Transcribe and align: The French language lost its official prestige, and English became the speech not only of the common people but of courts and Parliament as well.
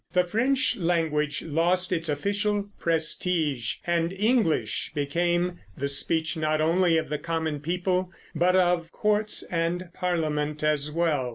The 0.13 0.23
French 0.23 0.77
language 0.77 1.43
lost 1.43 1.91
its 1.91 2.09
official 2.09 2.69
prestige, 2.79 3.75
and 3.85 4.11
English 4.11 4.91
became 4.95 5.59
the 5.77 5.87
speech 5.87 6.35
not 6.35 6.59
only 6.59 6.97
of 6.97 7.09
the 7.09 7.19
common 7.19 7.59
people 7.59 8.11
but 8.33 8.55
of 8.55 8.91
courts 8.91 9.43
and 9.43 9.89
Parliament 9.93 10.63
as 10.63 10.89
well. 10.89 11.29